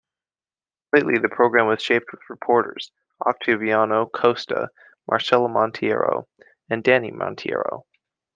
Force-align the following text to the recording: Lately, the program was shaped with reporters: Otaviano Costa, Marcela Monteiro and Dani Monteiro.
Lately, 0.93 1.19
the 1.19 1.29
program 1.29 1.67
was 1.67 1.79
shaped 1.79 2.11
with 2.11 2.27
reporters: 2.27 2.91
Otaviano 3.21 4.11
Costa, 4.11 4.69
Marcela 5.07 5.47
Monteiro 5.47 6.25
and 6.71 6.83
Dani 6.83 7.13
Monteiro. 7.13 7.83